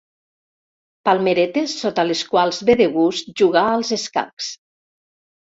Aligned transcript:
Palmeretes 1.09 1.75
sota 1.83 2.07
les 2.13 2.23
quals 2.31 2.63
ve 2.71 2.77
de 2.81 2.87
gust 2.97 3.31
jugar 3.43 3.67
als 3.75 3.93
escacs. 3.99 4.53